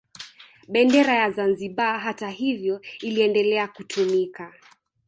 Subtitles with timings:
[0.67, 4.53] Bendera ya Zanzibar hata hivyo iliendelea kutumika